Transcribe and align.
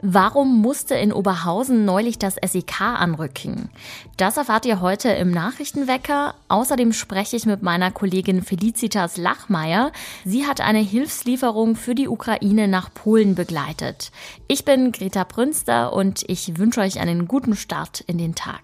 Warum 0.00 0.60
musste 0.60 0.94
in 0.94 1.12
Oberhausen 1.12 1.84
neulich 1.84 2.18
das 2.18 2.36
SEK 2.36 2.80
anrücken? 2.80 3.68
Das 4.16 4.36
erfahrt 4.36 4.64
ihr 4.66 4.80
heute 4.80 5.08
im 5.10 5.30
Nachrichtenwecker. 5.30 6.34
Außerdem 6.48 6.92
spreche 6.92 7.36
ich 7.36 7.46
mit 7.46 7.62
meiner 7.62 7.90
Kollegin 7.90 8.42
Felicitas 8.42 9.16
Lachmeier. 9.16 9.90
Sie 10.24 10.46
hat 10.46 10.60
eine 10.60 10.78
Hilfslieferung 10.78 11.74
für 11.74 11.94
die 11.94 12.08
Ukraine 12.08 12.68
nach 12.68 12.94
Polen 12.94 13.34
begleitet. 13.34 14.12
Ich 14.46 14.64
bin 14.64 14.92
Greta 14.92 15.24
Brünster 15.24 15.92
und 15.92 16.24
ich 16.28 16.58
wünsche 16.58 16.80
euch 16.80 17.00
einen 17.00 17.26
guten 17.26 17.56
Start 17.56 18.00
in 18.02 18.18
den 18.18 18.34
Tag. 18.34 18.62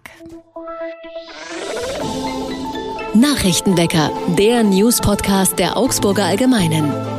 Nachrichtenwecker, 3.15 4.11
der 4.39 4.63
News-Podcast 4.65 5.59
der 5.59 5.77
Augsburger 5.77 6.25
Allgemeinen. 6.25 7.14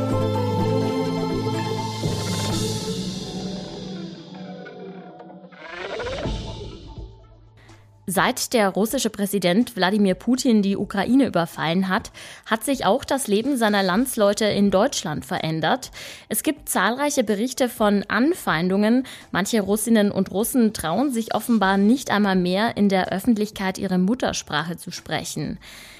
Seit 8.16 8.54
der 8.54 8.70
russische 8.70 9.10
Präsident 9.10 9.76
Wladimir 9.76 10.14
Putin 10.14 10.62
die 10.62 10.78
Ukraine 10.78 11.26
überfallen 11.26 11.90
hat, 11.90 12.12
hat 12.46 12.64
sich 12.64 12.86
auch 12.86 13.04
das 13.04 13.26
Leben 13.26 13.58
seiner 13.58 13.82
Landsleute 13.82 14.46
in 14.46 14.70
Deutschland 14.70 15.26
verändert. 15.26 15.90
Es 16.30 16.42
gibt 16.42 16.70
zahlreiche 16.70 17.24
Berichte 17.24 17.68
von 17.68 18.04
Anfeindungen. 18.08 19.06
Manche 19.32 19.60
Russinnen 19.60 20.10
und 20.10 20.30
Russen 20.30 20.72
trauen 20.72 21.12
sich 21.12 21.34
offenbar 21.34 21.76
nicht 21.76 22.10
einmal 22.10 22.36
mehr 22.36 22.78
in 22.78 22.88
der 22.88 23.12
Öffentlichkeit 23.12 23.76
ihre 23.76 23.98
Muttersprache 23.98 24.78
zu 24.78 24.90
sprechen. 24.90 25.58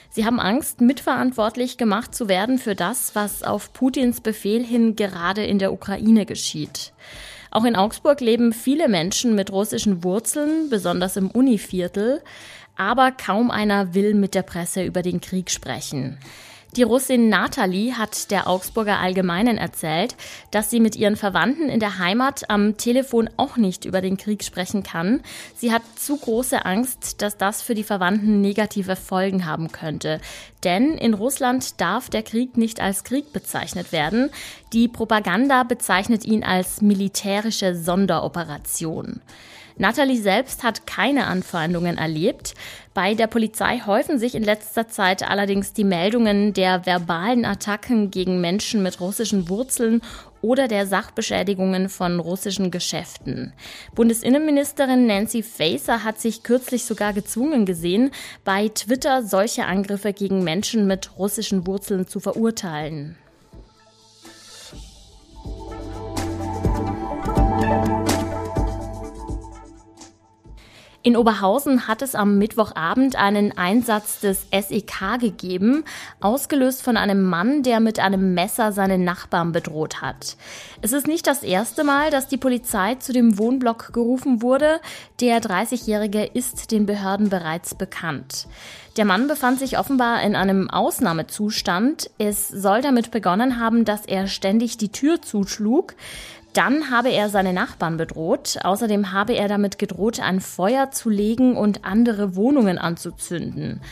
Sie 0.08 0.24
haben 0.24 0.40
Angst, 0.40 0.80
mitverantwortlich 0.80 1.76
gemacht 1.76 2.14
zu 2.14 2.30
werden 2.30 2.56
für 2.56 2.74
das, 2.74 3.14
was 3.14 3.42
auf 3.42 3.74
Putins 3.74 4.22
Befehl 4.22 4.64
hin 4.64 4.96
gerade 4.96 5.44
in 5.44 5.58
der 5.58 5.70
Ukraine 5.70 6.24
geschieht. 6.24 6.94
Auch 7.50 7.64
in 7.64 7.76
Augsburg 7.76 8.20
leben 8.20 8.52
viele 8.52 8.88
Menschen 8.88 9.34
mit 9.34 9.52
russischen 9.52 10.04
Wurzeln, 10.04 10.68
besonders 10.70 11.16
im 11.16 11.30
Univiertel, 11.30 12.22
aber 12.76 13.12
kaum 13.12 13.50
einer 13.50 13.94
will 13.94 14.14
mit 14.14 14.34
der 14.34 14.42
Presse 14.42 14.84
über 14.84 15.02
den 15.02 15.20
Krieg 15.20 15.50
sprechen. 15.50 16.18
Die 16.76 16.82
Russin 16.82 17.30
Nathalie 17.30 17.96
hat 17.96 18.30
der 18.30 18.46
Augsburger 18.46 18.98
Allgemeinen 18.98 19.56
erzählt, 19.56 20.14
dass 20.50 20.68
sie 20.68 20.78
mit 20.78 20.94
ihren 20.94 21.16
Verwandten 21.16 21.70
in 21.70 21.80
der 21.80 21.98
Heimat 21.98 22.50
am 22.50 22.76
Telefon 22.76 23.30
auch 23.38 23.56
nicht 23.56 23.86
über 23.86 24.02
den 24.02 24.18
Krieg 24.18 24.44
sprechen 24.44 24.82
kann. 24.82 25.22
Sie 25.54 25.72
hat 25.72 25.80
zu 25.96 26.18
große 26.18 26.66
Angst, 26.66 27.22
dass 27.22 27.38
das 27.38 27.62
für 27.62 27.74
die 27.74 27.82
Verwandten 27.82 28.42
negative 28.42 28.94
Folgen 28.94 29.46
haben 29.46 29.72
könnte. 29.72 30.20
Denn 30.64 30.98
in 30.98 31.14
Russland 31.14 31.80
darf 31.80 32.10
der 32.10 32.22
Krieg 32.22 32.58
nicht 32.58 32.78
als 32.78 33.04
Krieg 33.04 33.32
bezeichnet 33.32 33.90
werden. 33.90 34.28
Die 34.74 34.86
Propaganda 34.86 35.62
bezeichnet 35.62 36.26
ihn 36.26 36.44
als 36.44 36.82
militärische 36.82 37.74
Sonderoperation. 37.74 39.22
Natalie 39.78 40.20
selbst 40.20 40.62
hat 40.62 40.86
keine 40.86 41.26
Anfeindungen 41.26 41.98
erlebt. 41.98 42.54
Bei 42.94 43.14
der 43.14 43.26
Polizei 43.26 43.82
häufen 43.84 44.18
sich 44.18 44.34
in 44.34 44.42
letzter 44.42 44.88
Zeit 44.88 45.28
allerdings 45.28 45.74
die 45.74 45.84
Meldungen 45.84 46.54
der 46.54 46.86
verbalen 46.86 47.44
Attacken 47.44 48.10
gegen 48.10 48.40
Menschen 48.40 48.82
mit 48.82 49.00
russischen 49.00 49.50
Wurzeln 49.50 50.00
oder 50.40 50.66
der 50.66 50.86
Sachbeschädigungen 50.86 51.90
von 51.90 52.20
russischen 52.20 52.70
Geschäften. 52.70 53.52
Bundesinnenministerin 53.94 55.06
Nancy 55.06 55.42
Faeser 55.42 56.04
hat 56.04 56.20
sich 56.20 56.42
kürzlich 56.42 56.84
sogar 56.84 57.12
gezwungen 57.12 57.66
gesehen, 57.66 58.12
bei 58.44 58.68
Twitter 58.68 59.22
solche 59.22 59.66
Angriffe 59.66 60.14
gegen 60.14 60.42
Menschen 60.42 60.86
mit 60.86 61.18
russischen 61.18 61.66
Wurzeln 61.66 62.06
zu 62.06 62.18
verurteilen. 62.18 63.18
In 71.06 71.16
Oberhausen 71.16 71.86
hat 71.86 72.02
es 72.02 72.16
am 72.16 72.36
Mittwochabend 72.36 73.14
einen 73.14 73.56
Einsatz 73.56 74.18
des 74.18 74.48
SEK 74.50 75.20
gegeben, 75.20 75.84
ausgelöst 76.18 76.82
von 76.82 76.96
einem 76.96 77.22
Mann, 77.22 77.62
der 77.62 77.78
mit 77.78 78.00
einem 78.00 78.34
Messer 78.34 78.72
seinen 78.72 79.04
Nachbarn 79.04 79.52
bedroht 79.52 80.02
hat. 80.02 80.36
Es 80.82 80.92
ist 80.92 81.06
nicht 81.06 81.28
das 81.28 81.44
erste 81.44 81.84
Mal, 81.84 82.10
dass 82.10 82.26
die 82.26 82.38
Polizei 82.38 82.96
zu 82.96 83.12
dem 83.12 83.38
Wohnblock 83.38 83.92
gerufen 83.92 84.42
wurde. 84.42 84.80
Der 85.20 85.40
30-Jährige 85.40 86.24
ist 86.24 86.72
den 86.72 86.86
Behörden 86.86 87.28
bereits 87.28 87.76
bekannt. 87.76 88.48
Der 88.96 89.04
Mann 89.04 89.28
befand 89.28 89.60
sich 89.60 89.78
offenbar 89.78 90.22
in 90.22 90.34
einem 90.34 90.70
Ausnahmezustand. 90.70 92.10
Es 92.18 92.48
soll 92.48 92.80
damit 92.80 93.12
begonnen 93.12 93.60
haben, 93.60 93.84
dass 93.84 94.06
er 94.06 94.26
ständig 94.26 94.76
die 94.78 94.90
Tür 94.90 95.22
zuschlug. 95.22 95.94
Dann 96.56 96.90
habe 96.90 97.10
er 97.10 97.28
seine 97.28 97.52
Nachbarn 97.52 97.98
bedroht. 97.98 98.56
Außerdem 98.64 99.12
habe 99.12 99.34
er 99.34 99.46
damit 99.46 99.78
gedroht, 99.78 100.20
ein 100.20 100.40
Feuer 100.40 100.90
zu 100.90 101.10
legen 101.10 101.54
und 101.54 101.84
andere 101.84 102.34
Wohnungen 102.34 102.78
anzuzünden. 102.78 103.82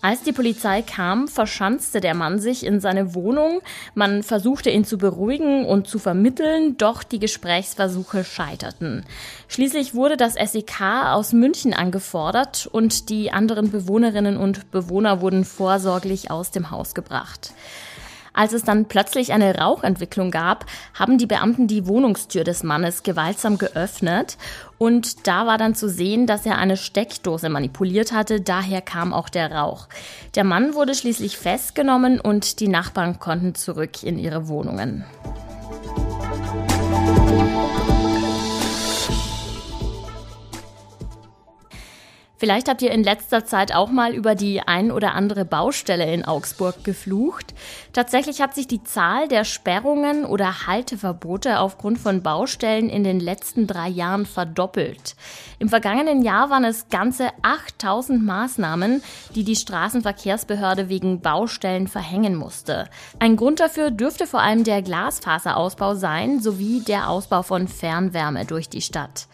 Als 0.00 0.22
die 0.22 0.32
Polizei 0.32 0.80
kam, 0.80 1.28
verschanzte 1.28 2.00
der 2.00 2.14
Mann 2.14 2.38
sich 2.38 2.64
in 2.64 2.80
seine 2.80 3.14
Wohnung. 3.14 3.60
Man 3.94 4.22
versuchte 4.22 4.70
ihn 4.70 4.86
zu 4.86 4.96
beruhigen 4.96 5.66
und 5.66 5.86
zu 5.86 5.98
vermitteln, 5.98 6.78
doch 6.78 7.02
die 7.02 7.18
Gesprächsversuche 7.18 8.24
scheiterten. 8.24 9.04
Schließlich 9.48 9.94
wurde 9.94 10.16
das 10.16 10.34
SEK 10.34 10.80
aus 11.06 11.34
München 11.34 11.74
angefordert 11.74 12.66
und 12.72 13.10
die 13.10 13.32
anderen 13.32 13.70
Bewohnerinnen 13.70 14.38
und 14.38 14.70
Bewohner 14.70 15.20
wurden 15.20 15.44
vorsorglich 15.44 16.30
aus 16.30 16.50
dem 16.50 16.70
Haus 16.70 16.94
gebracht. 16.94 17.52
Als 18.34 18.52
es 18.52 18.64
dann 18.64 18.86
plötzlich 18.86 19.32
eine 19.32 19.56
Rauchentwicklung 19.56 20.30
gab, 20.30 20.66
haben 20.92 21.18
die 21.18 21.26
Beamten 21.26 21.68
die 21.68 21.86
Wohnungstür 21.86 22.44
des 22.44 22.64
Mannes 22.64 23.04
gewaltsam 23.04 23.58
geöffnet 23.58 24.36
und 24.76 25.26
da 25.26 25.46
war 25.46 25.56
dann 25.56 25.74
zu 25.74 25.88
sehen, 25.88 26.26
dass 26.26 26.44
er 26.44 26.58
eine 26.58 26.76
Steckdose 26.76 27.48
manipuliert 27.48 28.12
hatte, 28.12 28.40
daher 28.40 28.82
kam 28.82 29.14
auch 29.14 29.28
der 29.28 29.52
Rauch. 29.52 29.88
Der 30.34 30.44
Mann 30.44 30.74
wurde 30.74 30.94
schließlich 30.94 31.38
festgenommen 31.38 32.20
und 32.20 32.60
die 32.60 32.68
Nachbarn 32.68 33.20
konnten 33.20 33.54
zurück 33.54 34.02
in 34.02 34.18
ihre 34.18 34.48
Wohnungen. 34.48 35.04
Vielleicht 42.36 42.68
habt 42.68 42.82
ihr 42.82 42.90
in 42.90 43.04
letzter 43.04 43.44
Zeit 43.44 43.72
auch 43.72 43.90
mal 43.90 44.12
über 44.12 44.34
die 44.34 44.60
ein 44.60 44.90
oder 44.90 45.14
andere 45.14 45.44
Baustelle 45.44 46.12
in 46.12 46.24
Augsburg 46.24 46.82
geflucht. 46.82 47.54
Tatsächlich 47.92 48.42
hat 48.42 48.56
sich 48.56 48.66
die 48.66 48.82
Zahl 48.82 49.28
der 49.28 49.44
Sperrungen 49.44 50.24
oder 50.24 50.66
Halteverbote 50.66 51.60
aufgrund 51.60 51.98
von 51.98 52.24
Baustellen 52.24 52.88
in 52.88 53.04
den 53.04 53.20
letzten 53.20 53.68
drei 53.68 53.88
Jahren 53.88 54.26
verdoppelt. 54.26 55.14
Im 55.60 55.68
vergangenen 55.68 56.22
Jahr 56.22 56.50
waren 56.50 56.64
es 56.64 56.88
ganze 56.88 57.28
8000 57.42 58.24
Maßnahmen, 58.24 59.02
die 59.36 59.44
die 59.44 59.56
Straßenverkehrsbehörde 59.56 60.88
wegen 60.88 61.20
Baustellen 61.20 61.86
verhängen 61.86 62.34
musste. 62.34 62.86
Ein 63.20 63.36
Grund 63.36 63.60
dafür 63.60 63.92
dürfte 63.92 64.26
vor 64.26 64.40
allem 64.40 64.64
der 64.64 64.82
Glasfaserausbau 64.82 65.94
sein, 65.94 66.40
sowie 66.40 66.80
der 66.80 67.08
Ausbau 67.08 67.42
von 67.42 67.68
Fernwärme 67.68 68.44
durch 68.44 68.68
die 68.68 68.82
Stadt. 68.82 69.28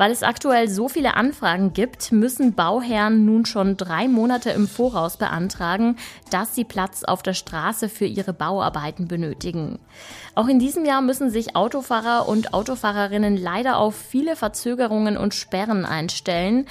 Weil 0.00 0.12
es 0.12 0.22
aktuell 0.22 0.66
so 0.70 0.88
viele 0.88 1.14
Anfragen 1.14 1.74
gibt, 1.74 2.10
müssen 2.10 2.54
Bauherren 2.54 3.26
nun 3.26 3.44
schon 3.44 3.76
drei 3.76 4.08
Monate 4.08 4.48
im 4.48 4.66
Voraus 4.66 5.18
beantragen, 5.18 5.96
dass 6.30 6.54
sie 6.54 6.64
Platz 6.64 7.04
auf 7.04 7.22
der 7.22 7.34
Straße 7.34 7.90
für 7.90 8.06
ihre 8.06 8.32
Bauarbeiten 8.32 9.08
benötigen. 9.08 9.78
Auch 10.34 10.48
in 10.48 10.58
diesem 10.58 10.86
Jahr 10.86 11.02
müssen 11.02 11.30
sich 11.30 11.54
Autofahrer 11.54 12.26
und 12.26 12.54
Autofahrerinnen 12.54 13.36
leider 13.36 13.76
auf 13.76 13.94
viele 13.94 14.36
Verzögerungen 14.36 15.18
und 15.18 15.34
Sperren 15.34 15.84
einstellen. 15.84 16.64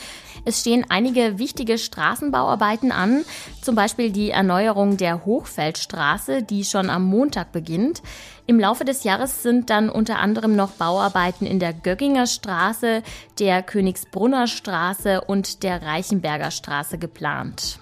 Es 0.44 0.62
stehen 0.62 0.88
einige 0.90 1.38
wichtige 1.38 1.78
Straßenbauarbeiten 1.78 2.92
an, 2.92 3.24
zum 3.62 3.76
Beispiel 3.76 4.10
die 4.10 4.32
Erneuerung 4.32 4.98
der 4.98 5.24
Hochfeldstraße, 5.24 6.42
die 6.42 6.64
schon 6.64 6.90
am 6.90 7.06
Montag 7.06 7.52
beginnt. 7.52 8.02
Im 8.50 8.60
Laufe 8.60 8.84
des 8.84 9.04
Jahres 9.04 9.44
sind 9.44 9.70
dann 9.70 9.92
unter 9.92 10.18
anderem 10.18 10.56
noch 10.56 10.72
Bauarbeiten 10.72 11.46
in 11.46 11.60
der 11.60 11.72
Gögginger 11.72 12.26
Straße, 12.26 13.04
der 13.38 13.62
Königsbrunner 13.62 14.48
Straße 14.48 15.22
und 15.22 15.62
der 15.62 15.84
Reichenberger 15.84 16.50
Straße 16.50 16.98
geplant. 16.98 17.78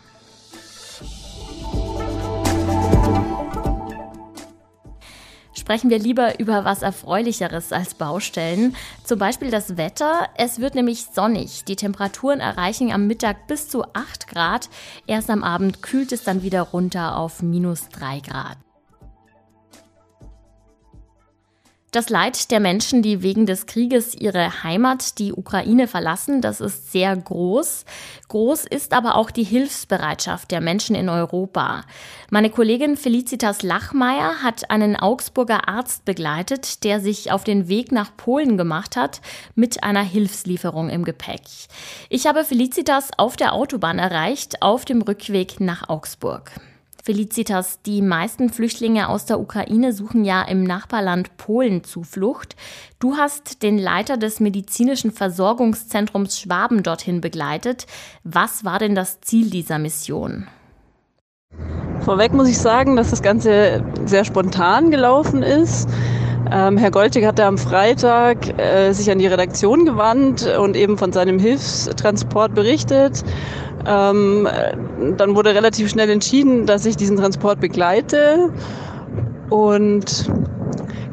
sprechen 5.53 5.89
wir 5.89 5.99
lieber 5.99 6.39
über 6.39 6.63
was 6.65 6.81
Erfreulicheres 6.81 7.73
als 7.73 7.93
Baustellen. 7.93 8.75
Zum 9.03 9.19
Beispiel 9.19 9.51
das 9.51 9.75
Wetter. 9.75 10.27
Es 10.37 10.59
wird 10.59 10.75
nämlich 10.75 11.05
sonnig. 11.13 11.63
Die 11.65 11.75
Temperaturen 11.75 12.39
erreichen 12.39 12.91
am 12.91 13.07
Mittag 13.07 13.47
bis 13.47 13.67
zu 13.67 13.83
8 13.83 14.27
Grad. 14.27 14.69
Erst 15.07 15.29
am 15.29 15.43
Abend 15.43 15.81
kühlt 15.81 16.11
es 16.11 16.23
dann 16.23 16.41
wieder 16.41 16.61
runter 16.61 17.17
auf 17.17 17.41
minus 17.41 17.89
3 17.89 18.19
Grad. 18.21 18.57
Das 21.97 22.09
Leid 22.09 22.51
der 22.51 22.59
Menschen, 22.59 23.01
die 23.01 23.23
wegen 23.23 23.47
des 23.47 23.65
Krieges 23.65 24.13
ihre 24.13 24.61
Heimat, 24.61 25.17
die 25.17 25.33
Ukraine 25.33 25.87
verlassen, 25.87 26.41
das 26.41 26.61
ist 26.61 26.91
sehr 26.91 27.17
groß. 27.17 27.85
Groß 28.27 28.65
ist 28.65 28.93
aber 28.93 29.15
auch 29.15 29.31
die 29.31 29.43
Hilfsbereitschaft 29.43 30.51
der 30.51 30.61
Menschen 30.61 30.95
in 30.95 31.09
Europa. 31.09 31.81
Meine 32.29 32.51
Kollegin 32.51 32.97
Felicitas 32.97 33.63
Lachmeier 33.63 34.43
hat 34.43 34.69
einen 34.69 34.95
Augsburger 34.95 35.67
Arzt 35.67 36.05
begleitet, 36.05 36.83
der 36.83 36.99
sich 36.99 37.31
auf 37.31 37.43
den 37.43 37.67
Weg 37.67 37.91
nach 37.91 38.15
Polen 38.15 38.59
gemacht 38.59 38.95
hat 38.95 39.19
mit 39.55 39.83
einer 39.83 40.03
Hilfslieferung 40.03 40.91
im 40.91 41.03
Gepäck. 41.03 41.41
Ich 42.09 42.27
habe 42.27 42.45
Felicitas 42.45 43.09
auf 43.17 43.37
der 43.37 43.53
Autobahn 43.53 43.97
erreicht, 43.97 44.61
auf 44.61 44.85
dem 44.85 45.01
Rückweg 45.01 45.59
nach 45.59 45.89
Augsburg. 45.89 46.51
Felicitas, 47.07 47.81
die 47.83 48.01
meisten 48.01 48.49
Flüchtlinge 48.49 49.07
aus 49.07 49.23
der 49.23 49.39
Ukraine 49.39 49.93
suchen 49.93 50.25
ja 50.25 50.41
im 50.41 50.65
Nachbarland 50.65 51.37
Polen 51.37 51.85
Zuflucht. 51.85 52.57
Du 52.99 53.15
hast 53.15 53.63
den 53.63 53.77
Leiter 53.77 54.17
des 54.17 54.41
medizinischen 54.41 55.11
Versorgungszentrums 55.11 56.37
Schwaben 56.37 56.83
dorthin 56.83 57.21
begleitet. 57.21 57.87
Was 58.25 58.65
war 58.65 58.77
denn 58.77 58.93
das 58.93 59.21
Ziel 59.21 59.49
dieser 59.49 59.79
Mission? 59.79 60.47
Vorweg 62.01 62.33
muss 62.33 62.49
ich 62.49 62.57
sagen, 62.57 62.97
dass 62.97 63.11
das 63.11 63.21
Ganze 63.21 63.85
sehr 64.03 64.25
spontan 64.25 64.91
gelaufen 64.91 65.43
ist. 65.43 65.87
Ähm, 66.51 66.77
Herr 66.77 66.91
Goltig 66.91 67.25
hatte 67.25 67.45
am 67.45 67.57
Freitag 67.57 68.57
äh, 68.59 68.93
sich 68.93 69.11
an 69.11 69.19
die 69.19 69.27
Redaktion 69.27 69.85
gewandt 69.85 70.47
und 70.57 70.75
eben 70.75 70.97
von 70.97 71.11
seinem 71.11 71.39
Hilfstransport 71.39 72.53
berichtet. 72.53 73.23
Ähm, 73.85 74.47
dann 75.17 75.35
wurde 75.35 75.53
relativ 75.53 75.89
schnell 75.89 76.09
entschieden, 76.09 76.65
dass 76.65 76.85
ich 76.85 76.95
diesen 76.95 77.17
Transport 77.17 77.59
begleite. 77.59 78.49
Und 79.49 80.29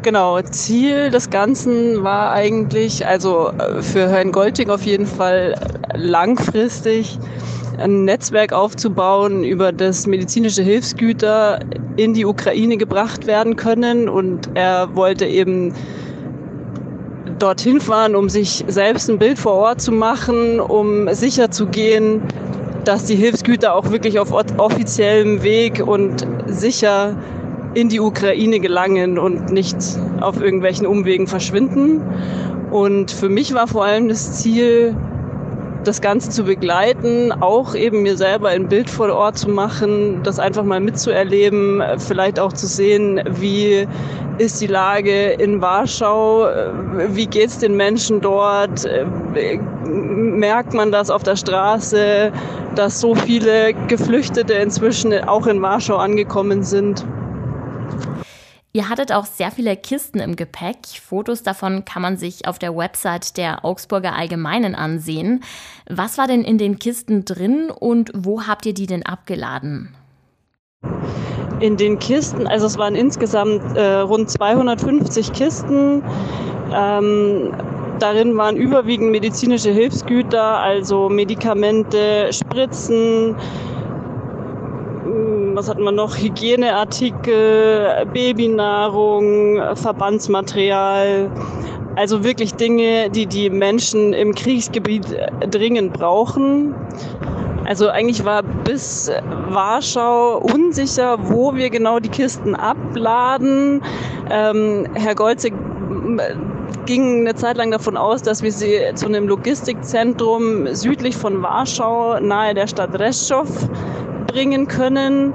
genau, 0.03 0.41
Ziel 0.43 1.11
des 1.11 1.31
Ganzen 1.31 2.05
war 2.05 2.33
eigentlich, 2.33 3.07
also 3.07 3.49
äh, 3.49 3.83
für 3.83 4.09
Herrn 4.09 4.31
Golting 4.31 4.71
auf 4.71 4.83
jeden 4.83 5.07
Fall 5.07 5.55
langfristig 5.95 7.19
ein 7.79 8.05
Netzwerk 8.05 8.53
aufzubauen, 8.53 9.45
über 9.45 9.73
das 9.73 10.07
medizinische 10.07 10.63
Hilfsgüter 10.63 11.61
in 11.97 12.15
die 12.15 12.25
Ukraine 12.25 12.77
gebracht 12.77 13.27
werden 13.27 13.57
können. 13.57 14.09
Und 14.09 14.51
er 14.55 14.95
wollte 14.95 15.27
eben 15.27 15.75
dorthin 17.39 17.81
fahren, 17.81 18.17
um 18.17 18.29
sich 18.29 18.65
selbst 18.69 19.11
ein 19.11 19.19
Bild 19.19 19.39
vor 19.39 19.55
Ort 19.55 19.81
zu 19.81 19.93
machen, 19.93 20.61
um 20.61 21.13
sicher 21.13 21.51
zu 21.51 21.67
gehen, 21.67 22.23
dass 22.85 23.07
die 23.07 23.17
Hilfsgüter 23.17 23.75
auch 23.75 23.91
wirklich 23.91 24.19
auf 24.19 24.33
offiziellem 24.33 25.43
Weg 25.43 25.83
und 25.87 26.27
sicher 26.47 27.17
in 27.75 27.89
die 27.89 28.01
Ukraine 28.01 28.61
gelangen 28.61 29.19
und 29.19 29.51
nicht 29.51 29.77
auf 30.21 30.41
irgendwelchen 30.41 30.87
Umwegen 30.87 31.27
verschwinden. 31.27 32.01
Und 32.71 33.11
für 33.11 33.29
mich 33.29 33.55
war 33.55 33.67
vor 33.67 33.85
allem 33.85 34.09
das 34.09 34.41
Ziel, 34.41 34.97
das 35.85 36.01
Ganze 36.01 36.31
zu 36.31 36.45
begleiten, 36.45 37.33
auch 37.33 37.75
eben 37.75 38.03
mir 38.03 38.17
selber 38.17 38.49
ein 38.49 38.69
Bild 38.69 38.91
vor 38.91 39.13
Ort 39.13 39.39
zu 39.39 39.51
machen, 39.51 40.23
das 40.23 40.39
einfach 40.39 40.65
mal 40.65 40.81
mitzuerleben, 40.81 41.83
vielleicht 41.99 42.41
auch 42.41 42.53
zu 42.53 42.67
sehen, 42.67 43.21
wie 43.29 43.87
ist 44.39 44.61
die 44.61 44.67
Lage 44.67 45.31
in 45.31 45.61
Warschau, 45.61 46.47
wie 47.09 47.27
geht 47.27 47.49
es 47.49 47.59
den 47.59 47.77
Menschen 47.77 48.21
dort, 48.21 48.89
merkt 49.85 50.75
man 50.75 50.91
das 50.91 51.11
auf 51.11 51.23
der 51.23 51.37
Straße, 51.37 52.33
dass 52.75 53.01
so 53.01 53.15
viele 53.15 53.75
Geflüchtete 53.89 54.55
inzwischen 54.55 55.13
auch 55.29 55.47
in 55.47 55.63
Warschau 55.63 55.97
angekommen 55.97 56.63
sind. 56.65 57.05
Ihr 58.77 58.89
hattet 58.89 59.13
auch 59.13 59.25
sehr 59.25 59.53
viele 59.53 59.77
Kisten 59.77 60.19
im 60.19 60.35
Gepäck. 60.35 60.79
Fotos 61.01 61.45
davon 61.45 61.85
kann 61.85 62.03
man 62.03 62.17
sich 62.17 62.49
auf 62.49 62.59
der 62.59 62.77
Website 62.77 63.37
der 63.37 63.65
Augsburger 63.65 64.17
Allgemeinen 64.17 64.75
ansehen. 64.75 65.45
Was 65.89 66.19
war 66.19 66.27
denn 66.27 66.43
in 66.43 66.59
den 66.59 66.81
Kisten 66.81 67.25
drin 67.25 67.71
und 67.71 68.11
wo 68.17 68.49
habt 68.49 68.67
ihr 68.67 68.75
die 68.75 68.89
denn 68.89 69.07
abgeladen? 69.07 69.95
In 71.61 71.77
den 71.77 72.01
Kisten, 72.01 72.49
also 72.49 72.67
es 72.67 72.77
waren 72.77 72.97
insgesamt 72.97 73.77
äh, 73.77 73.99
rund 73.99 74.29
250 74.29 75.33
Kisten. 75.33 76.03
Ähm, 76.75 77.55
darin 78.01 78.37
waren 78.37 78.57
überwiegend 78.57 79.13
medizinische 79.13 79.71
Hilfsgüter, 79.71 80.59
also 80.59 81.09
Medikamente, 81.09 82.33
Spritzen, 82.33 83.37
was 85.55 85.69
hatten 85.69 85.83
wir 85.83 85.93
noch? 85.93 86.17
Hygieneartikel, 86.17 88.07
Babynahrung, 88.13 89.61
Verbandsmaterial. 89.75 91.31
Also 91.97 92.25
wirklich 92.25 92.55
Dinge, 92.55 93.11
die 93.11 93.27
die 93.27 93.51
Menschen 93.51 94.13
im 94.13 94.35
Kriegsgebiet 94.35 95.07
dringend 95.51 95.93
brauchen. 95.93 96.75
Also 97.67 97.89
eigentlich 97.89 98.25
war 98.25 98.43
bis 98.43 99.11
Warschau 99.49 100.39
unsicher, 100.39 101.17
wo 101.31 101.55
wir 101.55 101.71
genau 101.71 101.99
die 101.99 102.11
Kisten 102.11 102.55
abladen. 102.55 103.81
Ähm, 104.31 104.87
Herr 104.95 105.15
Golzig 105.15 105.55
ging 106.87 107.21
eine 107.21 107.35
Zeit 107.35 107.57
lang 107.57 107.71
davon 107.71 107.97
aus, 107.97 108.23
dass 108.23 108.43
wir 108.43 108.53
sie 108.53 108.79
zu 108.95 109.07
einem 109.07 109.27
Logistikzentrum 109.29 110.75
südlich 110.75 111.17
von 111.17 111.43
Warschau, 111.43 112.21
nahe 112.21 112.53
der 112.55 112.67
Stadt 112.67 112.99
Reschow, 112.99 113.49
bringen 114.35 114.67
können. 114.67 115.33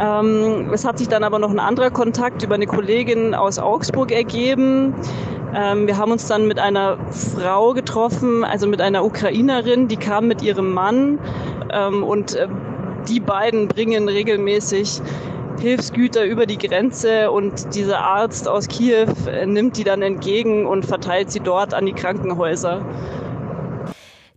Ähm, 0.00 0.70
es 0.72 0.84
hat 0.84 0.98
sich 0.98 1.08
dann 1.08 1.24
aber 1.24 1.40
noch 1.40 1.50
ein 1.50 1.58
anderer 1.58 1.90
Kontakt 1.90 2.44
über 2.44 2.54
eine 2.54 2.66
Kollegin 2.66 3.34
aus 3.34 3.58
Augsburg 3.58 4.12
ergeben. 4.12 4.94
Ähm, 5.52 5.88
wir 5.88 5.98
haben 5.98 6.12
uns 6.12 6.28
dann 6.28 6.46
mit 6.46 6.60
einer 6.60 6.96
Frau 7.10 7.72
getroffen, 7.72 8.44
also 8.44 8.68
mit 8.68 8.80
einer 8.80 9.04
Ukrainerin, 9.04 9.88
die 9.88 9.96
kam 9.96 10.28
mit 10.28 10.42
ihrem 10.42 10.72
Mann 10.72 11.18
ähm, 11.72 12.04
und 12.04 12.36
äh, 12.36 12.46
die 13.08 13.18
beiden 13.18 13.66
bringen 13.66 14.08
regelmäßig 14.08 15.02
Hilfsgüter 15.60 16.24
über 16.24 16.46
die 16.46 16.56
Grenze 16.56 17.32
und 17.32 17.74
dieser 17.74 17.98
Arzt 17.98 18.46
aus 18.46 18.68
Kiew 18.68 19.08
äh, 19.28 19.44
nimmt 19.44 19.76
die 19.76 19.84
dann 19.84 20.02
entgegen 20.02 20.66
und 20.66 20.86
verteilt 20.86 21.32
sie 21.32 21.40
dort 21.40 21.74
an 21.74 21.84
die 21.84 21.94
Krankenhäuser. 21.94 22.80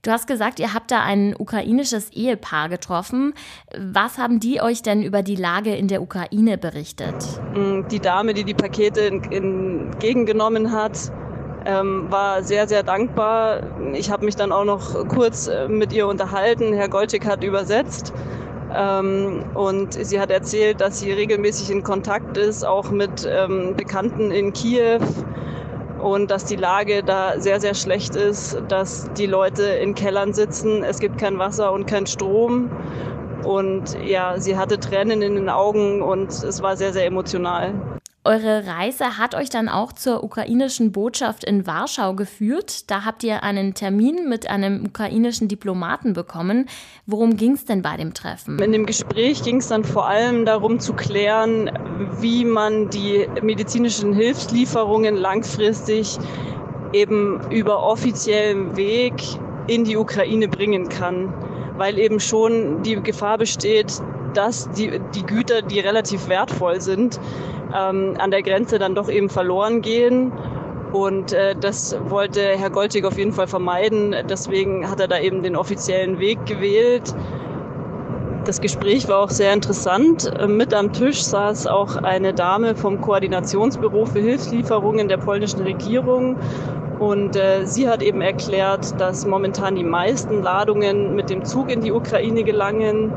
Du 0.04 0.12
hast 0.12 0.28
gesagt, 0.28 0.60
ihr 0.60 0.74
habt 0.74 0.92
da 0.92 1.02
ein 1.02 1.34
ukrainisches 1.40 2.10
Ehepaar 2.10 2.68
getroffen. 2.68 3.34
Was 3.78 4.18
haben 4.18 4.42
die 4.42 4.62
euch 4.62 4.82
denn 4.82 5.02
über 5.02 5.24
die 5.24 5.38
Lage 5.38 5.74
in 5.74 5.88
der 5.88 6.02
Ukraine 6.02 6.58
berichtet? 6.58 7.16
Mm, 7.56 7.88
die 7.90 8.02
Dame, 8.02 8.34
die 8.34 8.44
die 8.44 8.54
Pakete 8.54 9.08
entgegengenommen 9.08 10.74
hat, 10.74 11.10
ähm, 11.66 12.12
war 12.12 12.44
sehr, 12.44 12.68
sehr 12.68 12.84
dankbar. 12.84 13.62
Ich 13.94 14.12
habe 14.12 14.26
mich 14.26 14.36
dann 14.36 14.52
auch 14.52 14.66
noch 14.66 15.08
kurz 15.08 15.48
äh, 15.48 15.70
mit 15.70 15.94
ihr 15.94 16.06
unterhalten. 16.06 16.74
Herr 16.74 16.90
Golczyk 16.90 17.26
hat 17.26 17.42
übersetzt. 17.42 18.12
Ähm, 18.76 19.46
und 19.54 19.94
sie 19.94 20.20
hat 20.20 20.32
erzählt, 20.32 20.82
dass 20.82 21.00
sie 21.00 21.14
regelmäßig 21.14 21.70
in 21.70 21.82
Kontakt 21.82 22.36
ist, 22.36 22.66
auch 22.66 22.92
mit 22.92 23.26
ähm, 23.26 23.76
Bekannten 23.78 24.32
in 24.32 24.52
Kiew 24.52 25.00
und 26.04 26.30
dass 26.30 26.46
die 26.46 26.58
Lage 26.58 27.02
da 27.02 27.39
sehr, 27.39 27.62
sehr 27.62 27.74
schlecht 27.74 28.16
ist, 28.16 28.58
dass 28.68 29.10
die 29.13 29.25
Leute 29.25 29.63
in 29.63 29.96
Kellern 29.96 30.34
sitzen, 30.34 30.84
es 30.84 31.00
gibt 31.00 31.18
kein 31.18 31.39
Wasser 31.39 31.72
und 31.72 31.86
kein 31.86 32.06
Strom. 32.08 32.70
Und 33.44 33.98
ja, 34.06 34.38
sie 34.38 34.58
hatte 34.58 34.80
Tränen 34.80 35.22
in 35.22 35.36
den 35.36 35.50
Augen 35.50 36.01
und 36.01 36.30
es 36.30 36.62
war 36.62 36.77
sehr, 36.77 36.94
sehr 36.94 37.06
emotional. 37.06 37.74
Eure 38.25 38.65
Reise 38.65 39.18
hat 39.18 39.36
euch 39.36 39.50
dann 39.50 39.68
auch 39.68 39.92
zur 39.92 40.24
ukrainischen 40.24 40.94
Botschaft 40.94 41.44
in 41.44 41.68
Warschau 41.68 42.13
geführt. 42.13 42.89
Da 42.89 43.03
habt 43.03 43.22
ihr 43.25 43.44
einen 43.44 43.74
Termin 43.74 44.30
mit 44.30 44.50
einem 44.50 44.86
ukrainischen 44.86 45.50
Diplomaten 45.50 46.13
bekommen. 46.13 46.70
Worum 47.06 47.36
ging 47.36 47.51
es 47.51 47.65
denn 47.65 47.82
bei 47.82 47.98
dem 47.98 48.13
Treffen? 48.13 48.60
In 48.60 48.72
dem 48.72 48.86
Gespräch 48.86 49.44
ging 49.44 49.58
es 49.58 49.68
dann 49.68 49.84
vor 49.84 50.08
allem 50.08 50.46
darum 50.46 50.80
zu 50.80 50.94
klären, 50.94 51.70
wie 52.22 52.46
man 52.46 52.89
die 52.89 53.27
medizinischen 53.42 54.13
Hilfslieferungen 54.13 55.18
langfristig 55.18 56.18
eben 56.94 57.42
über 57.51 57.84
offiziellen 57.84 58.77
Weg 58.77 59.15
in 59.68 59.84
die 59.84 59.98
Ukraine 59.98 60.48
bringen 60.48 60.88
kann. 60.88 61.34
Weil 61.75 62.00
eben 62.00 62.22
schon 62.22 62.84
die 62.84 62.96
Gefahr 63.01 63.38
besteht, 63.38 64.01
dass 64.34 64.72
die, 64.72 65.01
die 65.13 65.24
Güter, 65.24 65.62
die 65.62 65.82
relativ 65.82 66.30
wertvoll 66.30 66.80
sind, 66.80 67.20
ähm, 67.75 68.15
an 68.18 68.32
der 68.32 68.42
Grenze 68.42 68.80
dann 68.80 68.96
doch 68.96 69.10
eben 69.10 69.30
verloren 69.30 69.82
gehen. 69.82 70.32
Und 70.92 71.34
äh, 71.34 71.56
das 71.60 71.98
wollte 72.08 72.42
Herr 72.42 72.70
Goltig 72.70 73.03
auf 73.06 73.18
jeden 73.18 73.34
Fall 73.34 73.48
vermeiden. 73.48 74.15
Deswegen 74.30 74.89
hat 74.89 75.00
er 75.00 75.08
da 75.08 75.20
eben 75.20 75.42
den 75.42 75.56
offiziellen 75.56 76.20
Weg 76.20 76.46
gewählt. 76.46 77.15
Das 78.46 78.60
Gespräch 78.62 79.08
war 79.08 79.20
auch 79.20 79.30
sehr 79.30 79.53
interessant. 79.53 80.32
Mit 80.48 80.74
am 80.74 80.92
Tisch 80.92 81.24
saß 81.24 81.65
auch 81.65 81.96
eine 81.96 82.34
Dame 82.34 82.75
vom 82.75 83.00
Koordinationsbüro 83.00 84.06
für 84.06 84.20
Hilfslieferungen 84.20 85.08
der 85.08 85.18
polnischen 85.18 85.62
Regierung. 85.62 86.38
Und 87.00 87.36
äh, 87.38 87.65
sie 87.65 87.89
hat 87.89 88.03
eben 88.03 88.22
erklärt, 88.22 89.00
dass 89.00 89.25
momentan 89.25 89.75
die 89.75 89.84
meisten 89.84 90.44
Ladungen 90.44 91.15
mit 91.15 91.30
dem 91.30 91.44
Zug 91.44 91.72
in 91.72 91.82
die 91.82 91.92
Ukraine 91.92 92.44
gelangen. 92.44 93.13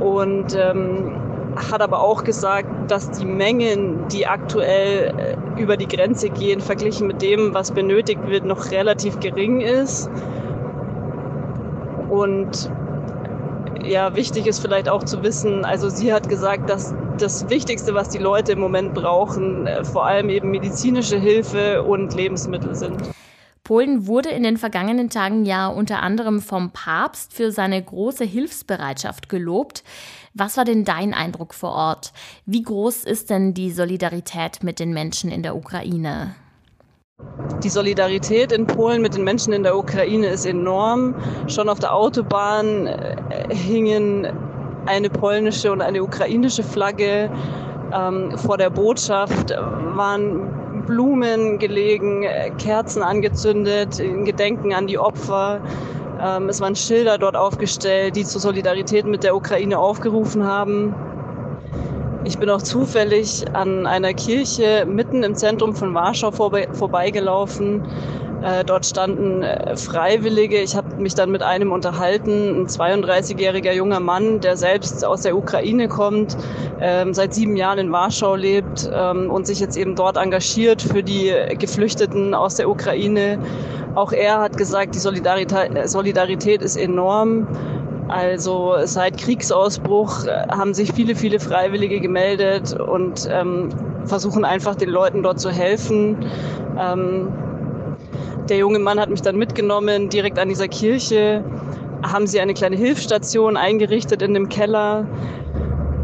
Und 0.00 0.56
ähm, 0.56 1.12
hat 1.56 1.82
aber 1.82 2.00
auch 2.00 2.24
gesagt, 2.24 2.68
dass 2.90 3.10
die 3.10 3.24
Mengen, 3.24 4.08
die 4.08 4.26
aktuell 4.26 5.36
über 5.56 5.76
die 5.76 5.86
Grenze 5.86 6.30
gehen, 6.30 6.60
verglichen 6.60 7.06
mit 7.06 7.22
dem, 7.22 7.54
was 7.54 7.72
benötigt 7.72 8.26
wird, 8.26 8.44
noch 8.44 8.70
relativ 8.70 9.20
gering 9.20 9.60
ist. 9.60 10.10
Und 12.08 12.70
ja, 13.84 14.14
wichtig 14.14 14.46
ist 14.46 14.60
vielleicht 14.60 14.88
auch 14.88 15.04
zu 15.04 15.22
wissen, 15.22 15.64
also 15.64 15.88
sie 15.88 16.12
hat 16.12 16.28
gesagt, 16.28 16.70
dass 16.70 16.94
das 17.18 17.48
Wichtigste, 17.50 17.94
was 17.94 18.08
die 18.08 18.18
Leute 18.18 18.52
im 18.52 18.60
Moment 18.60 18.94
brauchen, 18.94 19.66
äh, 19.66 19.84
vor 19.84 20.06
allem 20.06 20.30
eben 20.30 20.50
medizinische 20.50 21.18
Hilfe 21.18 21.82
und 21.82 22.14
Lebensmittel 22.14 22.74
sind. 22.74 22.96
Polen 23.62 24.06
wurde 24.06 24.28
in 24.28 24.42
den 24.42 24.58
vergangenen 24.58 25.08
Tagen 25.08 25.46
ja 25.46 25.68
unter 25.68 26.02
anderem 26.02 26.42
vom 26.42 26.70
Papst 26.70 27.32
für 27.32 27.50
seine 27.50 27.82
große 27.82 28.24
Hilfsbereitschaft 28.24 29.30
gelobt. 29.30 29.84
Was 30.36 30.56
war 30.56 30.64
denn 30.64 30.84
dein 30.84 31.14
Eindruck 31.14 31.54
vor 31.54 31.70
Ort? 31.70 32.12
Wie 32.44 32.62
groß 32.62 33.04
ist 33.04 33.30
denn 33.30 33.54
die 33.54 33.70
Solidarität 33.70 34.64
mit 34.64 34.80
den 34.80 34.92
Menschen 34.92 35.30
in 35.30 35.44
der 35.44 35.54
Ukraine? 35.54 36.34
Die 37.62 37.68
Solidarität 37.68 38.50
in 38.50 38.66
Polen 38.66 39.00
mit 39.00 39.14
den 39.14 39.22
Menschen 39.22 39.52
in 39.52 39.62
der 39.62 39.78
Ukraine 39.78 40.26
ist 40.26 40.44
enorm. 40.44 41.14
Schon 41.46 41.68
auf 41.68 41.78
der 41.78 41.94
Autobahn 41.94 42.88
äh, 42.88 43.54
hingen 43.54 44.26
eine 44.86 45.08
polnische 45.08 45.70
und 45.70 45.80
eine 45.80 46.02
ukrainische 46.02 46.64
Flagge. 46.64 47.30
Ähm, 47.92 48.36
vor 48.36 48.58
der 48.58 48.70
Botschaft 48.70 49.50
waren 49.50 50.82
Blumen 50.84 51.60
gelegen, 51.60 52.26
Kerzen 52.58 53.04
angezündet, 53.04 54.00
in 54.00 54.24
Gedenken 54.24 54.74
an 54.74 54.88
die 54.88 54.98
Opfer. 54.98 55.60
Ähm, 56.24 56.48
es 56.48 56.60
waren 56.60 56.74
Schilder 56.74 57.18
dort 57.18 57.36
aufgestellt, 57.36 58.16
die 58.16 58.24
zur 58.24 58.40
Solidarität 58.40 59.04
mit 59.04 59.24
der 59.24 59.36
Ukraine 59.36 59.78
aufgerufen 59.78 60.44
haben. 60.44 60.94
Ich 62.24 62.38
bin 62.38 62.48
auch 62.48 62.62
zufällig 62.62 63.44
an 63.52 63.86
einer 63.86 64.14
Kirche 64.14 64.86
mitten 64.88 65.22
im 65.22 65.34
Zentrum 65.34 65.74
von 65.74 65.92
Warschau 65.92 66.30
vorbei, 66.30 66.68
vorbeigelaufen. 66.72 67.82
Äh, 68.44 68.62
dort 68.62 68.84
standen 68.84 69.42
äh, 69.42 69.74
Freiwillige. 69.74 70.60
Ich 70.60 70.76
habe 70.76 70.96
mich 70.96 71.14
dann 71.14 71.30
mit 71.30 71.42
einem 71.42 71.72
unterhalten, 71.72 72.60
ein 72.60 72.66
32-jähriger 72.66 73.72
junger 73.72 74.00
Mann, 74.00 74.40
der 74.40 74.58
selbst 74.58 75.02
aus 75.02 75.22
der 75.22 75.34
Ukraine 75.34 75.88
kommt, 75.88 76.36
ähm, 76.78 77.14
seit 77.14 77.32
sieben 77.32 77.56
Jahren 77.56 77.78
in 77.78 77.90
Warschau 77.90 78.34
lebt 78.34 78.90
ähm, 78.92 79.30
und 79.30 79.46
sich 79.46 79.60
jetzt 79.60 79.78
eben 79.78 79.96
dort 79.96 80.18
engagiert 80.18 80.82
für 80.82 81.02
die 81.02 81.32
Geflüchteten 81.58 82.34
aus 82.34 82.56
der 82.56 82.68
Ukraine. 82.68 83.38
Auch 83.94 84.12
er 84.12 84.40
hat 84.42 84.58
gesagt, 84.58 84.94
die 84.94 84.98
Solidarität, 84.98 85.88
Solidarität 85.88 86.60
ist 86.60 86.76
enorm. 86.76 87.48
Also 88.08 88.74
seit 88.84 89.16
Kriegsausbruch 89.16 90.26
äh, 90.26 90.48
haben 90.50 90.74
sich 90.74 90.92
viele, 90.92 91.14
viele 91.14 91.40
Freiwillige 91.40 91.98
gemeldet 91.98 92.78
und 92.78 93.26
ähm, 93.32 93.70
versuchen 94.04 94.44
einfach 94.44 94.74
den 94.74 94.90
Leuten 94.90 95.22
dort 95.22 95.40
zu 95.40 95.50
helfen. 95.50 96.26
Ähm, 96.78 97.32
der 98.48 98.58
junge 98.58 98.78
Mann 98.78 99.00
hat 99.00 99.10
mich 99.10 99.22
dann 99.22 99.36
mitgenommen, 99.36 100.08
direkt 100.08 100.38
an 100.38 100.48
dieser 100.48 100.68
Kirche 100.68 101.44
haben 102.02 102.26
sie 102.26 102.40
eine 102.40 102.54
kleine 102.54 102.76
Hilfsstation 102.76 103.56
eingerichtet 103.56 104.22
in 104.22 104.34
dem 104.34 104.48
Keller. 104.48 105.06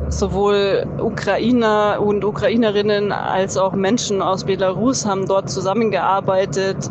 Sowohl 0.08 0.86
Ukrainer 0.98 1.98
und 2.00 2.24
Ukrainerinnen 2.24 3.12
als 3.12 3.56
auch 3.56 3.74
Menschen 3.74 4.22
aus 4.22 4.44
Belarus 4.44 5.06
haben 5.06 5.26
dort 5.26 5.50
zusammengearbeitet 5.50 6.90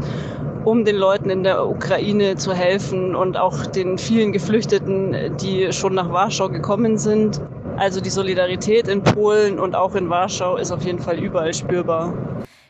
um 0.65 0.85
den 0.85 0.97
Leuten 0.97 1.29
in 1.29 1.43
der 1.43 1.67
Ukraine 1.67 2.35
zu 2.35 2.53
helfen 2.53 3.15
und 3.15 3.37
auch 3.37 3.65
den 3.65 3.97
vielen 3.97 4.33
Geflüchteten, 4.33 5.15
die 5.41 5.71
schon 5.71 5.95
nach 5.95 6.11
Warschau 6.11 6.49
gekommen 6.49 6.97
sind. 6.97 7.41
Also 7.77 8.01
die 8.01 8.09
Solidarität 8.09 8.87
in 8.87 9.01
Polen 9.01 9.57
und 9.57 9.75
auch 9.75 9.95
in 9.95 10.09
Warschau 10.09 10.57
ist 10.57 10.71
auf 10.71 10.83
jeden 10.83 10.99
Fall 10.99 11.17
überall 11.17 11.53
spürbar. 11.53 12.13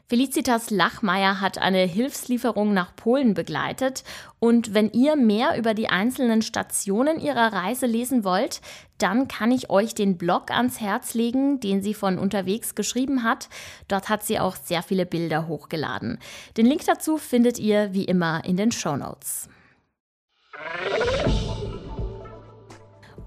Felicitas 0.10 0.72
Lachmeier 0.72 1.40
hat 1.40 1.60
eine 1.60 1.84
Hilfslieferung 1.86 2.74
nach 2.74 2.96
Polen 2.96 3.36
begleitet. 3.36 4.04
Und 4.40 4.74
wenn 4.74 4.92
ihr 4.92 5.16
mehr 5.16 5.56
über 5.56 5.76
die 5.76 5.88
einzelnen 5.88 6.42
Stationen 6.42 7.20
ihrer 7.20 7.54
Reise 7.54 7.86
lesen 7.86 8.24
wollt, 8.24 8.60
dann 8.98 9.28
kann 9.28 9.52
ich 9.52 9.70
euch 9.70 9.94
den 9.94 10.18
Blog 10.18 10.50
ans 10.50 10.82
Herz 10.82 11.14
legen, 11.14 11.60
den 11.60 11.84
sie 11.84 11.94
von 11.94 12.18
unterwegs 12.18 12.74
geschrieben 12.74 13.24
hat. 13.24 13.50
Dort 13.88 14.10
hat 14.10 14.24
sie 14.24 14.40
auch 14.40 14.56
sehr 14.56 14.82
viele 14.82 15.06
Bilder 15.06 15.48
hochgeladen. 15.48 16.18
Den 16.58 16.66
Link 16.66 16.84
dazu 16.88 17.20
findet 17.20 17.60
ihr 17.60 17.94
wie 17.94 18.06
immer 18.06 18.44
in 18.46 18.58
den 18.58 18.72
Show 18.72 18.98
Notes. 18.98 19.48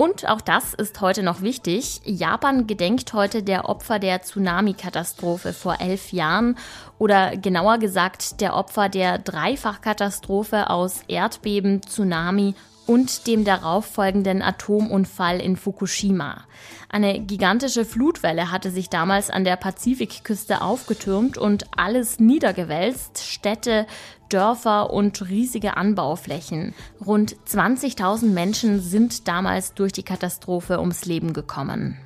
Und 0.03 0.29
auch 0.29 0.41
das 0.41 0.75
ist 0.75 1.01
heute 1.01 1.23
noch 1.23 1.43
wichtig. 1.43 2.01
Japan 2.05 2.67
gedenkt 2.67 3.13
heute 3.13 3.45
der 3.45 3.69
Opfer 3.69 4.01
der 4.01 4.21
Tsunami-Katastrophe 4.21 5.53
vor 5.53 5.81
elf 5.81 6.11
Jahren 6.11 6.59
oder 6.99 7.37
genauer 7.37 7.79
gesagt 7.79 8.41
der 8.41 8.57
Opfer 8.57 8.89
der 8.89 9.19
Dreifachkatastrophe 9.19 10.71
aus 10.71 11.03
Erdbeben, 11.07 11.83
Tsunami 11.83 12.57
und 12.85 13.29
dem 13.29 13.45
darauffolgenden 13.45 14.43
Atomunfall 14.43 15.41
in 15.41 15.57
Fukushima. 15.57 16.49
Eine 16.89 17.21
gigantische 17.21 17.85
Flutwelle 17.85 18.51
hatte 18.51 18.73
sich 18.73 18.91
damals 18.91 19.31
an 19.31 19.45
der 19.45 19.55
Pazifikküste 19.55 20.63
aufgetürmt 20.63 21.39
und 21.39 21.67
alles 21.77 22.19
niedergewälzt, 22.19 23.21
Städte, 23.21 23.87
Dörfer 24.33 24.91
und 24.91 25.29
riesige 25.29 25.77
Anbauflächen. 25.77 26.75
Rund 27.05 27.37
20.000 27.47 28.27
Menschen 28.27 28.81
sind 28.81 29.29
damals 29.29 29.75
durch 29.75 29.93
die 29.93 30.03
Katastrophe 30.03 30.81
ums 30.81 31.05
Leben 31.05 31.33
gekommen. 31.33 31.99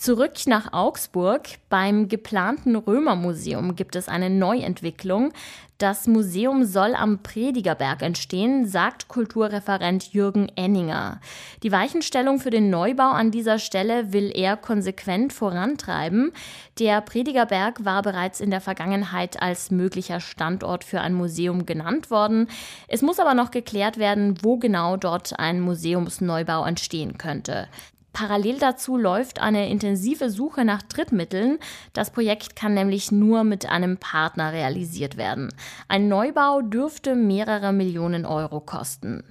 Zurück 0.00 0.46
nach 0.46 0.72
Augsburg. 0.72 1.42
Beim 1.68 2.08
geplanten 2.08 2.74
Römermuseum 2.74 3.76
gibt 3.76 3.96
es 3.96 4.08
eine 4.08 4.30
Neuentwicklung. 4.30 5.34
Das 5.76 6.06
Museum 6.06 6.64
soll 6.64 6.94
am 6.94 7.22
Predigerberg 7.22 8.00
entstehen, 8.00 8.66
sagt 8.66 9.08
Kulturreferent 9.08 10.14
Jürgen 10.14 10.48
Enninger. 10.56 11.20
Die 11.62 11.70
Weichenstellung 11.70 12.38
für 12.38 12.48
den 12.48 12.70
Neubau 12.70 13.10
an 13.10 13.30
dieser 13.30 13.58
Stelle 13.58 14.14
will 14.14 14.32
er 14.34 14.56
konsequent 14.56 15.34
vorantreiben. 15.34 16.32
Der 16.78 17.02
Predigerberg 17.02 17.84
war 17.84 18.00
bereits 18.00 18.40
in 18.40 18.50
der 18.50 18.62
Vergangenheit 18.62 19.42
als 19.42 19.70
möglicher 19.70 20.20
Standort 20.20 20.82
für 20.82 21.02
ein 21.02 21.12
Museum 21.12 21.66
genannt 21.66 22.10
worden. 22.10 22.48
Es 22.88 23.02
muss 23.02 23.20
aber 23.20 23.34
noch 23.34 23.50
geklärt 23.50 23.98
werden, 23.98 24.38
wo 24.40 24.56
genau 24.56 24.96
dort 24.96 25.38
ein 25.38 25.60
Museumsneubau 25.60 26.64
entstehen 26.64 27.18
könnte. 27.18 27.68
Parallel 28.12 28.58
dazu 28.58 28.96
läuft 28.96 29.40
eine 29.40 29.68
intensive 29.68 30.30
Suche 30.30 30.64
nach 30.64 30.82
Drittmitteln. 30.82 31.58
Das 31.92 32.10
Projekt 32.10 32.56
kann 32.56 32.74
nämlich 32.74 33.12
nur 33.12 33.44
mit 33.44 33.66
einem 33.66 33.98
Partner 33.98 34.52
realisiert 34.52 35.16
werden. 35.16 35.48
Ein 35.88 36.08
Neubau 36.08 36.60
dürfte 36.60 37.14
mehrere 37.14 37.72
Millionen 37.72 38.26
Euro 38.26 38.60
kosten. 38.60 39.22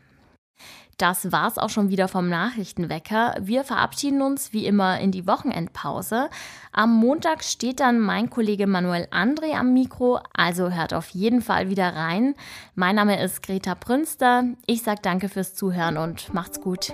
Das 0.99 1.31
war's 1.31 1.57
auch 1.57 1.69
schon 1.69 1.89
wieder 1.89 2.09
vom 2.09 2.27
Nachrichtenwecker. 2.27 3.35
Wir 3.39 3.63
verabschieden 3.63 4.21
uns 4.21 4.51
wie 4.51 4.65
immer 4.65 4.99
in 4.99 5.13
die 5.13 5.25
Wochenendpause. 5.25 6.29
Am 6.73 6.93
Montag 6.93 7.45
steht 7.45 7.79
dann 7.79 8.01
mein 8.01 8.29
Kollege 8.29 8.67
Manuel 8.67 9.07
André 9.09 9.53
am 9.55 9.73
Mikro, 9.73 10.19
also 10.33 10.71
hört 10.71 10.93
auf 10.93 11.07
jeden 11.09 11.41
Fall 11.41 11.69
wieder 11.69 11.95
rein. 11.95 12.35
Mein 12.75 12.97
Name 12.97 13.23
ist 13.23 13.41
Greta 13.43 13.75
Prünster. 13.75 14.43
Ich 14.65 14.83
sag 14.83 15.01
danke 15.01 15.29
fürs 15.29 15.55
Zuhören 15.55 15.95
und 15.95 16.33
macht's 16.33 16.59
gut. 16.59 16.93